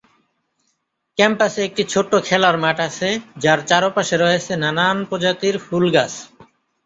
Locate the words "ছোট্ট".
1.93-2.11